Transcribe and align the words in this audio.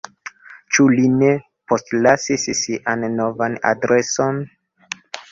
Ĉu 0.75 0.83
li 0.99 1.03
ne 1.17 1.27
postlasis 1.71 2.45
sian 2.59 3.05
novan 3.19 3.57
adreson? 3.73 4.41